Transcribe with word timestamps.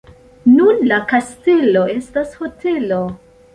Nun 0.53 0.81
la 0.91 0.97
kastelo 1.11 1.85
estas 1.99 2.35
hotelo. 2.43 3.01